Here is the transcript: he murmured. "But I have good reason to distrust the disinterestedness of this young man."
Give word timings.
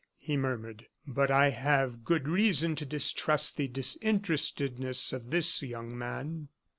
he 0.17 0.35
murmured. 0.35 0.87
"But 1.05 1.29
I 1.29 1.51
have 1.51 2.03
good 2.03 2.27
reason 2.27 2.75
to 2.77 2.87
distrust 2.87 3.55
the 3.57 3.67
disinterestedness 3.67 5.13
of 5.13 5.29
this 5.29 5.61
young 5.61 5.95
man." 5.95 6.47